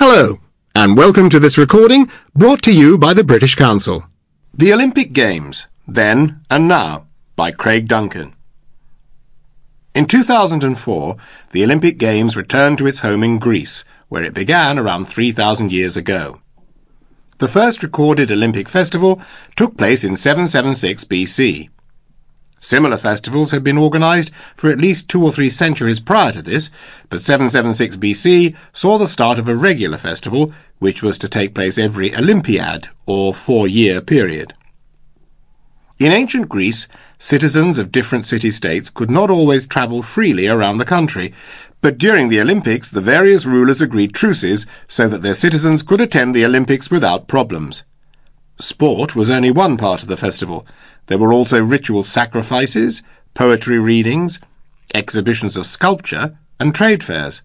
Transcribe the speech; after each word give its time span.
Hello, 0.00 0.38
and 0.76 0.96
welcome 0.96 1.28
to 1.28 1.40
this 1.40 1.58
recording 1.58 2.08
brought 2.32 2.62
to 2.62 2.72
you 2.72 2.96
by 2.96 3.12
the 3.12 3.24
British 3.24 3.56
Council. 3.56 4.06
The 4.54 4.72
Olympic 4.72 5.12
Games, 5.12 5.66
Then 5.88 6.40
and 6.48 6.68
Now, 6.68 7.08
by 7.34 7.50
Craig 7.50 7.88
Duncan. 7.88 8.36
In 9.96 10.06
2004, 10.06 11.16
the 11.50 11.64
Olympic 11.64 11.98
Games 11.98 12.36
returned 12.36 12.78
to 12.78 12.86
its 12.86 13.00
home 13.00 13.24
in 13.24 13.40
Greece, 13.40 13.84
where 14.08 14.22
it 14.22 14.34
began 14.34 14.78
around 14.78 15.06
3,000 15.06 15.72
years 15.72 15.96
ago. 15.96 16.40
The 17.38 17.48
first 17.48 17.82
recorded 17.82 18.30
Olympic 18.30 18.68
festival 18.68 19.20
took 19.56 19.76
place 19.76 20.04
in 20.04 20.16
776 20.16 21.02
BC. 21.06 21.70
Similar 22.60 22.96
festivals 22.96 23.52
had 23.52 23.62
been 23.62 23.78
organised 23.78 24.32
for 24.56 24.70
at 24.70 24.80
least 24.80 25.08
two 25.08 25.22
or 25.22 25.30
three 25.30 25.50
centuries 25.50 26.00
prior 26.00 26.32
to 26.32 26.42
this, 26.42 26.70
but 27.08 27.20
776 27.20 27.96
BC 27.96 28.56
saw 28.72 28.98
the 28.98 29.06
start 29.06 29.38
of 29.38 29.48
a 29.48 29.54
regular 29.54 29.96
festival, 29.96 30.52
which 30.78 31.02
was 31.02 31.18
to 31.18 31.28
take 31.28 31.54
place 31.54 31.78
every 31.78 32.14
Olympiad, 32.14 32.88
or 33.06 33.32
four-year 33.32 34.00
period. 34.00 34.54
In 35.98 36.12
ancient 36.12 36.48
Greece, 36.48 36.86
citizens 37.18 37.76
of 37.76 37.90
different 37.90 38.24
city-states 38.24 38.88
could 38.88 39.10
not 39.10 39.30
always 39.30 39.66
travel 39.66 40.02
freely 40.02 40.46
around 40.46 40.78
the 40.78 40.84
country, 40.84 41.34
but 41.80 41.98
during 41.98 42.28
the 42.28 42.40
Olympics 42.40 42.88
the 42.88 43.00
various 43.00 43.44
rulers 43.46 43.80
agreed 43.80 44.14
truces 44.14 44.64
so 44.86 45.08
that 45.08 45.22
their 45.22 45.34
citizens 45.34 45.82
could 45.82 46.00
attend 46.00 46.34
the 46.34 46.44
Olympics 46.44 46.88
without 46.88 47.26
problems. 47.26 47.82
Sport 48.60 49.16
was 49.16 49.30
only 49.30 49.50
one 49.50 49.76
part 49.76 50.02
of 50.02 50.08
the 50.08 50.16
festival. 50.16 50.66
There 51.08 51.18
were 51.18 51.32
also 51.32 51.62
ritual 51.62 52.02
sacrifices, 52.02 53.02
poetry 53.34 53.78
readings, 53.78 54.40
exhibitions 54.94 55.56
of 55.56 55.66
sculpture, 55.66 56.38
and 56.60 56.74
trade 56.74 57.02
fairs. 57.02 57.42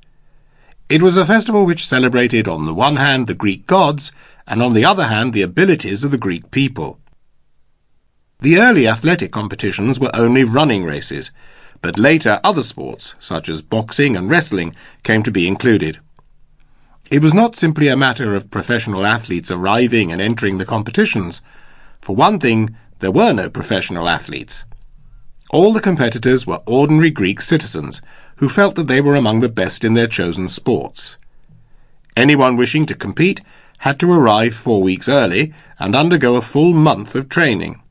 It 0.89 1.01
was 1.01 1.17
a 1.17 1.25
festival 1.25 1.65
which 1.65 1.87
celebrated 1.87 2.47
on 2.47 2.65
the 2.65 2.73
one 2.73 2.97
hand 2.97 3.25
the 3.27 3.33
Greek 3.33 3.65
gods, 3.65 4.11
and 4.45 4.61
on 4.61 4.73
the 4.73 4.85
other 4.85 5.07
hand 5.07 5.33
the 5.33 5.41
abilities 5.41 6.03
of 6.03 6.11
the 6.11 6.17
Greek 6.17 6.51
people. 6.51 6.99
The 8.41 8.59
early 8.59 8.85
athletic 8.85 9.31
competitions 9.31 9.97
were 9.97 10.13
only 10.13 10.43
running 10.43 10.83
races, 10.83 11.31
but 11.81 11.97
later 11.97 12.41
other 12.43 12.63
sports, 12.63 13.15
such 13.17 13.47
as 13.47 13.61
boxing 13.61 14.17
and 14.17 14.29
wrestling, 14.29 14.75
came 15.03 15.23
to 15.23 15.31
be 15.31 15.47
included. 15.47 15.99
It 17.09 17.21
was 17.21 17.33
not 17.33 17.55
simply 17.55 17.87
a 17.87 17.95
matter 17.95 18.35
of 18.35 18.51
professional 18.51 19.05
athletes 19.05 19.51
arriving 19.51 20.11
and 20.11 20.21
entering 20.21 20.57
the 20.57 20.65
competitions. 20.65 21.41
For 22.01 22.15
one 22.15 22.39
thing, 22.39 22.75
there 22.99 23.11
were 23.11 23.33
no 23.33 23.49
professional 23.49 24.07
athletes. 24.07 24.63
All 25.51 25.73
the 25.73 25.81
competitors 25.81 26.47
were 26.47 26.61
ordinary 26.65 27.11
Greek 27.11 27.41
citizens 27.41 28.01
who 28.37 28.49
felt 28.49 28.75
that 28.75 28.87
they 28.87 29.01
were 29.01 29.15
among 29.15 29.39
the 29.39 29.49
best 29.49 29.83
in 29.83 29.93
their 29.93 30.07
chosen 30.07 30.47
sports. 30.47 31.17
Anyone 32.15 32.57
wishing 32.57 32.85
to 32.87 32.95
compete 32.95 33.41
had 33.79 33.99
to 33.99 34.11
arrive 34.11 34.55
four 34.55 34.81
weeks 34.81 35.09
early 35.09 35.53
and 35.77 35.95
undergo 35.95 36.35
a 36.35 36.41
full 36.41 36.73
month 36.73 37.15
of 37.15 37.29
training. 37.29 37.81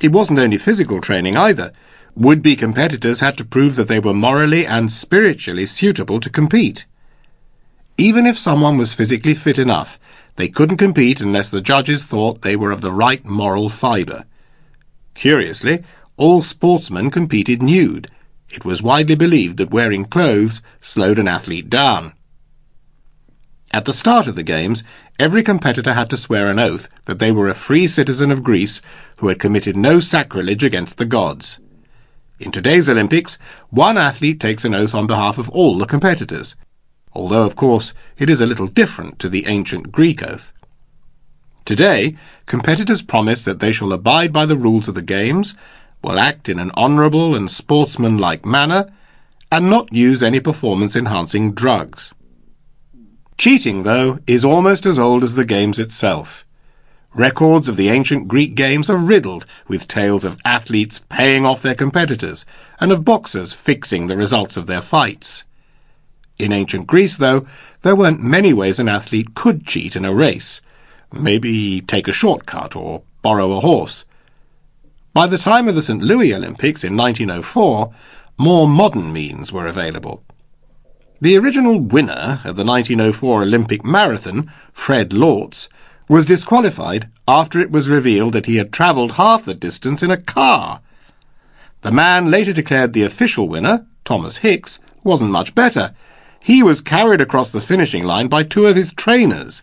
It 0.00 0.12
wasn't 0.12 0.38
only 0.38 0.58
physical 0.58 1.00
training 1.00 1.36
either. 1.36 1.72
Would-be 2.14 2.56
competitors 2.56 3.20
had 3.20 3.36
to 3.38 3.44
prove 3.44 3.76
that 3.76 3.88
they 3.88 3.98
were 3.98 4.14
morally 4.14 4.64
and 4.66 4.90
spiritually 4.92 5.66
suitable 5.66 6.20
to 6.20 6.30
compete. 6.30 6.86
Even 7.98 8.26
if 8.26 8.38
someone 8.38 8.76
was 8.76 8.94
physically 8.94 9.34
fit 9.34 9.58
enough, 9.58 9.98
they 10.36 10.48
couldn't 10.48 10.76
compete 10.76 11.20
unless 11.20 11.50
the 11.50 11.60
judges 11.60 12.04
thought 12.04 12.42
they 12.42 12.56
were 12.56 12.70
of 12.70 12.82
the 12.82 12.92
right 12.92 13.24
moral 13.24 13.68
fibre. 13.68 14.24
Curiously, 15.14 15.82
all 16.16 16.42
sportsmen 16.42 17.10
competed 17.10 17.62
nude. 17.62 18.10
It 18.50 18.64
was 18.64 18.82
widely 18.82 19.16
believed 19.16 19.56
that 19.56 19.70
wearing 19.70 20.04
clothes 20.04 20.62
slowed 20.80 21.18
an 21.18 21.26
athlete 21.26 21.68
down. 21.68 22.12
At 23.72 23.84
the 23.84 23.92
start 23.92 24.26
of 24.26 24.36
the 24.36 24.42
Games, 24.42 24.84
every 25.18 25.42
competitor 25.42 25.94
had 25.94 26.08
to 26.10 26.16
swear 26.16 26.46
an 26.46 26.58
oath 26.58 26.88
that 27.06 27.18
they 27.18 27.32
were 27.32 27.48
a 27.48 27.54
free 27.54 27.86
citizen 27.86 28.30
of 28.30 28.44
Greece 28.44 28.80
who 29.16 29.28
had 29.28 29.40
committed 29.40 29.76
no 29.76 30.00
sacrilege 30.00 30.62
against 30.62 30.98
the 30.98 31.04
gods. 31.04 31.60
In 32.38 32.52
today's 32.52 32.88
Olympics, 32.88 33.38
one 33.70 33.98
athlete 33.98 34.38
takes 34.38 34.64
an 34.64 34.74
oath 34.74 34.94
on 34.94 35.06
behalf 35.06 35.38
of 35.38 35.48
all 35.50 35.78
the 35.78 35.86
competitors 35.86 36.54
although 37.16 37.44
of 37.44 37.56
course 37.56 37.94
it 38.18 38.28
is 38.28 38.40
a 38.40 38.46
little 38.46 38.66
different 38.66 39.18
to 39.18 39.28
the 39.28 39.46
ancient 39.46 39.90
Greek 39.90 40.22
oath. 40.22 40.52
Today, 41.64 42.14
competitors 42.44 43.02
promise 43.02 43.42
that 43.44 43.58
they 43.58 43.72
shall 43.72 43.92
abide 43.92 44.32
by 44.32 44.46
the 44.46 44.56
rules 44.56 44.86
of 44.86 44.94
the 44.94 45.02
games, 45.02 45.56
will 46.02 46.18
act 46.18 46.48
in 46.48 46.58
an 46.58 46.70
honourable 46.76 47.34
and 47.34 47.50
sportsmanlike 47.50 48.44
manner, 48.44 48.92
and 49.50 49.70
not 49.70 49.92
use 49.92 50.22
any 50.22 50.40
performance-enhancing 50.40 51.52
drugs. 51.52 52.12
Cheating, 53.38 53.82
though, 53.82 54.18
is 54.26 54.44
almost 54.44 54.86
as 54.86 54.98
old 54.98 55.24
as 55.24 55.34
the 55.34 55.44
games 55.44 55.78
itself. 55.78 56.44
Records 57.14 57.66
of 57.66 57.76
the 57.76 57.88
ancient 57.88 58.28
Greek 58.28 58.54
games 58.54 58.90
are 58.90 58.98
riddled 58.98 59.46
with 59.66 59.88
tales 59.88 60.24
of 60.24 60.40
athletes 60.44 61.00
paying 61.08 61.46
off 61.46 61.62
their 61.62 61.74
competitors 61.74 62.44
and 62.78 62.92
of 62.92 63.04
boxers 63.04 63.54
fixing 63.54 64.06
the 64.06 64.16
results 64.16 64.56
of 64.56 64.66
their 64.66 64.82
fights. 64.82 65.44
In 66.38 66.52
ancient 66.52 66.86
Greece, 66.86 67.16
though, 67.16 67.46
there 67.82 67.96
weren't 67.96 68.22
many 68.22 68.52
ways 68.52 68.78
an 68.78 68.88
athlete 68.88 69.34
could 69.34 69.66
cheat 69.66 69.96
in 69.96 70.04
a 70.04 70.14
race. 70.14 70.60
Maybe 71.12 71.80
take 71.80 72.08
a 72.08 72.12
shortcut 72.12 72.76
or 72.76 73.02
borrow 73.22 73.52
a 73.52 73.60
horse. 73.60 74.04
By 75.14 75.26
the 75.26 75.38
time 75.38 75.66
of 75.66 75.74
the 75.74 75.82
St. 75.82 76.02
Louis 76.02 76.34
Olympics 76.34 76.84
in 76.84 76.96
1904, 76.96 77.90
more 78.36 78.68
modern 78.68 79.12
means 79.12 79.50
were 79.50 79.66
available. 79.66 80.22
The 81.22 81.38
original 81.38 81.80
winner 81.80 82.42
of 82.44 82.56
the 82.56 82.64
1904 82.64 83.42
Olympic 83.42 83.82
marathon, 83.82 84.52
Fred 84.74 85.14
Lorz, 85.14 85.70
was 86.08 86.26
disqualified 86.26 87.08
after 87.26 87.58
it 87.60 87.70
was 87.70 87.88
revealed 87.88 88.34
that 88.34 88.44
he 88.44 88.56
had 88.56 88.72
travelled 88.72 89.12
half 89.12 89.46
the 89.46 89.54
distance 89.54 90.02
in 90.02 90.10
a 90.10 90.18
car. 90.18 90.80
The 91.80 91.90
man 91.90 92.30
later 92.30 92.52
declared 92.52 92.92
the 92.92 93.02
official 93.02 93.48
winner, 93.48 93.86
Thomas 94.04 94.38
Hicks, 94.38 94.78
wasn't 95.02 95.30
much 95.30 95.54
better, 95.54 95.94
he 96.42 96.62
was 96.62 96.80
carried 96.80 97.20
across 97.20 97.50
the 97.50 97.60
finishing 97.60 98.04
line 98.04 98.28
by 98.28 98.42
two 98.42 98.66
of 98.66 98.76
his 98.76 98.92
trainers. 98.92 99.62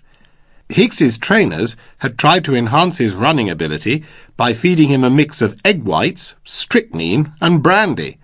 Hicks's 0.70 1.18
trainers 1.18 1.76
had 2.00 2.18
tried 2.18 2.44
to 2.46 2.56
enhance 2.56 2.98
his 2.98 3.16
running 3.16 3.50
ability 3.50 4.04
by 4.38 4.54
feeding 4.54 4.90
him 4.90 5.04
a 5.04 5.10
mix 5.10 5.42
of 5.42 5.60
egg 5.64 5.84
whites, 5.84 6.36
strychnine, 6.44 7.34
and 7.42 7.62
brandy. 7.62 8.18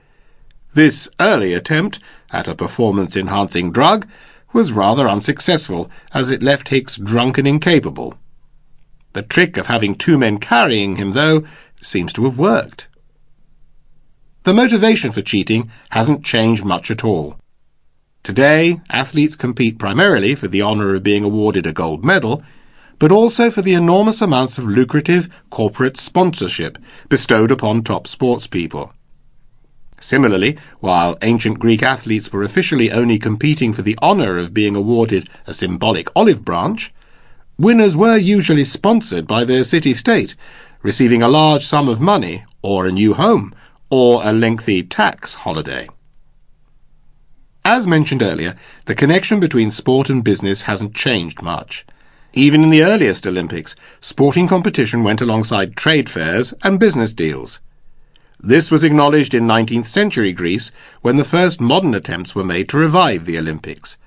This 0.74 1.10
early 1.20 1.54
attempt 1.54 2.00
at 2.32 2.48
a 2.48 2.56
performance-enhancing 2.56 3.72
drug 3.72 4.08
was 4.54 4.72
rather 4.72 5.08
unsuccessful, 5.08 5.92
as 6.14 6.32
it 6.32 6.42
left 6.42 6.70
Hicks 6.70 6.98
drunk 6.98 7.38
and 7.38 7.48
incapable. 7.48 8.16
The 9.14 9.22
trick 9.22 9.58
of 9.58 9.68
having 9.68 9.96
two 9.96 10.18
men 10.18 10.40
carrying 10.40 10.96
him, 10.96 11.12
though, 11.12 11.44
seems 11.82 12.14
to 12.14 12.26
have 12.26 12.38
worked. 12.38 12.88
The 14.44 14.54
motivation 14.54 15.12
for 15.12 15.22
cheating 15.22 15.70
hasn't 15.92 16.26
changed 16.26 16.64
much 16.64 16.90
at 16.90 17.04
all. 17.04 17.38
Today, 18.24 18.82
athletes 18.90 19.36
compete 19.36 19.80
primarily 19.80 20.36
for 20.36 20.48
the 20.48 20.62
honour 20.62 20.94
of 20.94 21.04
being 21.04 21.24
awarded 21.24 21.66
a 21.66 21.74
gold 21.74 22.04
medal, 22.04 22.44
but 23.00 23.12
also 23.12 23.50
for 23.50 23.62
the 23.62 23.74
enormous 23.74 24.22
amounts 24.22 24.58
of 24.58 24.66
lucrative 24.66 25.30
corporate 25.50 25.98
sponsorship 25.98 26.78
bestowed 27.08 27.50
upon 27.50 27.82
top 27.82 28.06
sportspeople. 28.08 28.92
Similarly, 30.02 30.58
while 30.80 31.18
ancient 31.22 31.60
Greek 31.60 31.82
athletes 31.82 32.32
were 32.32 32.44
officially 32.44 32.92
only 32.92 33.20
competing 33.20 33.74
for 33.74 33.82
the 33.82 33.98
honour 34.02 34.38
of 34.38 34.54
being 34.54 34.76
awarded 34.76 35.30
a 35.48 35.54
symbolic 35.54 36.08
olive 36.16 36.44
branch, 36.44 36.94
winners 37.58 37.98
were 37.98 38.18
usually 38.18 38.64
sponsored 38.64 39.28
by 39.28 39.44
their 39.44 39.64
city-state, 39.64 40.36
receiving 40.82 41.22
a 41.22 41.28
large 41.28 41.66
sum 41.66 41.90
of 41.90 42.00
money, 42.00 42.46
or 42.62 42.86
a 42.86 42.92
new 42.92 43.14
home, 43.14 43.54
or 43.90 44.22
a 44.24 44.32
lengthy 44.32 44.84
tax 44.84 45.36
holiday. 45.36 45.88
As 47.66 47.86
mentioned 47.88 48.22
earlier, 48.22 48.56
the 48.86 48.96
connection 48.96 49.40
between 49.40 49.72
sport 49.72 50.10
and 50.10 50.24
business 50.24 50.64
hasn't 50.64 50.96
changed 50.96 51.42
much. 51.42 51.86
Even 52.34 52.64
in 52.64 52.70
the 52.70 52.84
earliest 52.84 53.26
Olympics, 53.26 53.76
sporting 54.02 54.48
competition 54.48 55.04
went 55.04 55.22
alongside 55.22 55.76
trade 55.76 56.10
fairs 56.10 56.54
and 56.64 56.80
business 56.80 57.12
deals. 57.12 57.60
This 58.40 58.72
was 58.72 58.84
acknowledged 58.84 59.34
in 59.34 59.44
19th 59.44 59.88
century 59.88 60.32
Greece 60.32 60.72
when 61.02 61.18
the 61.18 61.26
first 61.26 61.60
modern 61.60 61.94
attempts 61.94 62.34
were 62.34 62.44
made 62.46 62.70
to 62.70 62.78
revive 62.78 63.26
the 63.26 63.38
Olympics. 63.38 63.98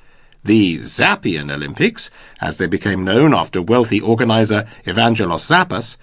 The 0.45 0.79
Zappian 0.79 1.53
Olympics, 1.53 2.11
as 2.41 2.59
they 2.59 2.67
became 2.67 3.05
known 3.05 3.35
after 3.35 3.61
wealthy 3.61 4.01
organizer 4.01 4.67
Evangelos 4.85 5.47
Zappas, 5.47 5.99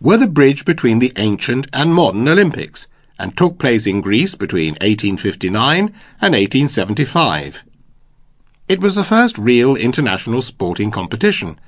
were 0.00 0.16
the 0.16 0.28
bridge 0.28 0.64
between 0.64 0.98
the 0.98 1.12
ancient 1.16 1.66
and 1.72 1.94
modern 1.94 2.28
Olympics, 2.28 2.86
and 3.20 3.36
took 3.36 3.58
place 3.58 3.86
in 3.86 4.00
Greece 4.00 4.34
between 4.34 4.72
1859 4.80 5.78
and 5.78 6.34
1875. 6.34 7.62
It 8.66 8.80
was 8.80 8.94
the 8.94 9.04
first 9.04 9.36
real 9.36 9.76
international 9.76 10.40
sporting 10.40 10.90
competition, 10.90 11.60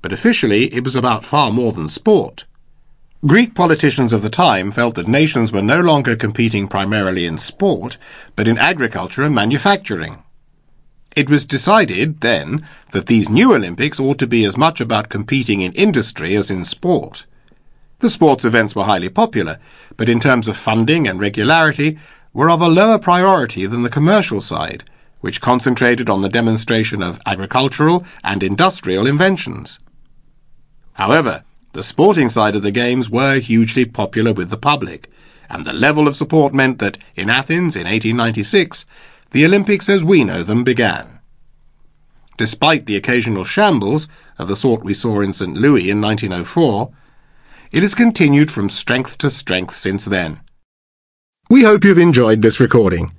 but 0.00 0.12
officially 0.12 0.72
it 0.72 0.84
was 0.84 0.94
about 0.94 1.24
far 1.24 1.50
more 1.50 1.72
than 1.72 1.88
sport. 1.88 2.44
Greek 3.26 3.54
politicians 3.54 4.12
of 4.12 4.22
the 4.22 4.30
time 4.30 4.70
felt 4.70 4.94
that 4.94 5.08
nations 5.08 5.50
were 5.50 5.62
no 5.62 5.80
longer 5.80 6.14
competing 6.14 6.68
primarily 6.68 7.26
in 7.26 7.38
sport, 7.38 7.96
but 8.36 8.46
in 8.46 8.58
agriculture 8.58 9.24
and 9.24 9.34
manufacturing. 9.34 10.22
It 11.16 11.30
was 11.30 11.46
decided 11.46 12.20
then 12.20 12.66
that 12.92 13.06
these 13.06 13.28
new 13.28 13.54
Olympics 13.54 13.98
ought 13.98 14.18
to 14.18 14.26
be 14.26 14.44
as 14.44 14.56
much 14.56 14.80
about 14.80 15.08
competing 15.08 15.60
in 15.60 15.72
industry 15.72 16.36
as 16.36 16.50
in 16.50 16.64
sport. 16.64 17.26
The 18.04 18.10
sports 18.10 18.44
events 18.44 18.76
were 18.76 18.84
highly 18.84 19.08
popular, 19.08 19.58
but 19.96 20.10
in 20.10 20.20
terms 20.20 20.46
of 20.46 20.58
funding 20.58 21.08
and 21.08 21.18
regularity, 21.18 21.98
were 22.34 22.50
of 22.50 22.60
a 22.60 22.68
lower 22.68 22.98
priority 22.98 23.64
than 23.64 23.82
the 23.82 23.88
commercial 23.88 24.42
side, 24.42 24.84
which 25.22 25.40
concentrated 25.40 26.10
on 26.10 26.20
the 26.20 26.28
demonstration 26.28 27.02
of 27.02 27.18
agricultural 27.24 28.04
and 28.22 28.42
industrial 28.42 29.06
inventions. 29.06 29.80
However, 30.92 31.44
the 31.72 31.82
sporting 31.82 32.28
side 32.28 32.54
of 32.54 32.62
the 32.62 32.70
games 32.70 33.08
were 33.08 33.38
hugely 33.38 33.86
popular 33.86 34.34
with 34.34 34.50
the 34.50 34.58
public, 34.58 35.08
and 35.48 35.64
the 35.64 35.72
level 35.72 36.06
of 36.06 36.14
support 36.14 36.52
meant 36.52 36.80
that, 36.80 36.98
in 37.16 37.30
Athens 37.30 37.74
in 37.74 37.84
1896, 37.84 38.84
the 39.30 39.46
Olympics 39.46 39.88
as 39.88 40.04
we 40.04 40.24
know 40.24 40.42
them 40.42 40.62
began. 40.62 41.20
Despite 42.36 42.84
the 42.84 42.96
occasional 42.96 43.44
shambles, 43.44 44.08
of 44.38 44.48
the 44.48 44.56
sort 44.56 44.84
we 44.84 44.92
saw 44.92 45.22
in 45.22 45.32
St. 45.32 45.56
Louis 45.56 45.88
in 45.88 46.02
1904, 46.02 46.92
it 47.74 47.82
has 47.82 47.94
continued 47.94 48.50
from 48.52 48.70
strength 48.70 49.18
to 49.18 49.28
strength 49.28 49.74
since 49.74 50.04
then. 50.04 50.40
We 51.50 51.64
hope 51.64 51.82
you've 51.82 51.98
enjoyed 51.98 52.40
this 52.40 52.60
recording. 52.60 53.12